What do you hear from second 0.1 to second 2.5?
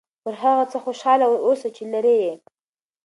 پر هغه څه خوشحاله اوسه چې لرې یې.